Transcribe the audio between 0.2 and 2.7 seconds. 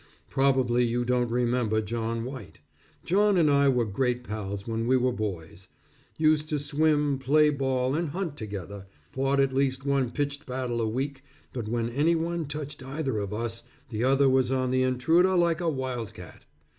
Probably you don't remember John White.